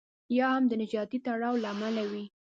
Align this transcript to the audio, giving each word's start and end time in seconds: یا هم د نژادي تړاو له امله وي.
یا 0.37 0.47
هم 0.55 0.63
د 0.67 0.73
نژادي 0.81 1.19
تړاو 1.25 1.61
له 1.63 1.67
امله 1.73 2.03
وي. 2.11 2.25